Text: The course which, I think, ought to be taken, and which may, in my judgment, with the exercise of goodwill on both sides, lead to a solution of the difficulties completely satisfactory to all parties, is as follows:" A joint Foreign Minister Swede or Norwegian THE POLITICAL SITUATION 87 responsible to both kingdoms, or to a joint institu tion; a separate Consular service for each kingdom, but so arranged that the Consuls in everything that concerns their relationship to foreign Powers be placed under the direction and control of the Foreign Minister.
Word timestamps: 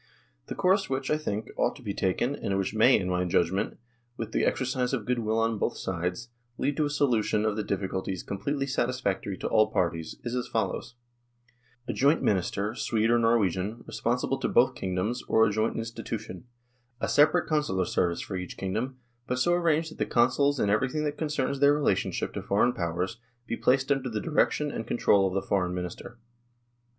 The 0.47 0.55
course 0.55 0.89
which, 0.89 1.11
I 1.11 1.17
think, 1.19 1.51
ought 1.57 1.75
to 1.75 1.83
be 1.83 1.93
taken, 1.93 2.35
and 2.35 2.57
which 2.57 2.73
may, 2.73 2.97
in 2.99 3.07
my 3.07 3.23
judgment, 3.23 3.77
with 4.17 4.31
the 4.31 4.45
exercise 4.45 4.93
of 4.93 5.05
goodwill 5.05 5.37
on 5.37 5.59
both 5.59 5.77
sides, 5.77 6.29
lead 6.57 6.75
to 6.77 6.85
a 6.85 6.89
solution 6.89 7.45
of 7.45 7.55
the 7.55 7.63
difficulties 7.63 8.23
completely 8.23 8.65
satisfactory 8.65 9.37
to 9.37 9.47
all 9.47 9.69
parties, 9.69 10.15
is 10.23 10.33
as 10.33 10.47
follows:" 10.47 10.95
A 11.87 11.93
joint 11.93 12.17
Foreign 12.21 12.25
Minister 12.25 12.73
Swede 12.73 13.11
or 13.11 13.19
Norwegian 13.19 13.83
THE 13.85 13.93
POLITICAL 14.01 14.17
SITUATION 14.39 14.39
87 14.39 14.39
responsible 14.39 14.39
to 14.39 14.47
both 14.47 14.75
kingdoms, 14.75 15.23
or 15.27 15.43
to 15.45 15.49
a 15.51 15.53
joint 15.53 15.75
institu 15.77 16.19
tion; 16.19 16.45
a 16.99 17.07
separate 17.07 17.47
Consular 17.47 17.85
service 17.85 18.21
for 18.21 18.35
each 18.35 18.57
kingdom, 18.57 18.97
but 19.27 19.37
so 19.37 19.53
arranged 19.53 19.91
that 19.91 19.97
the 19.99 20.07
Consuls 20.07 20.59
in 20.59 20.71
everything 20.71 21.03
that 21.03 21.19
concerns 21.19 21.59
their 21.59 21.75
relationship 21.75 22.33
to 22.33 22.41
foreign 22.41 22.73
Powers 22.73 23.19
be 23.45 23.55
placed 23.55 23.91
under 23.91 24.09
the 24.09 24.19
direction 24.19 24.71
and 24.71 24.87
control 24.87 25.27
of 25.27 25.35
the 25.35 25.43
Foreign 25.47 25.75
Minister. 25.75 26.17